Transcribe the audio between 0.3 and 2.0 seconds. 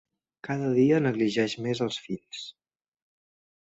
Cada dia negligeix més